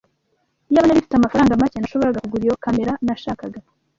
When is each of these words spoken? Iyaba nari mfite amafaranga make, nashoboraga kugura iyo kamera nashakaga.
Iyaba 0.69 0.85
nari 0.87 0.99
mfite 1.01 1.15
amafaranga 1.17 1.59
make, 1.61 1.77
nashoboraga 1.79 2.23
kugura 2.23 2.43
iyo 2.45 2.55
kamera 2.63 2.91
nashakaga. 3.05 3.59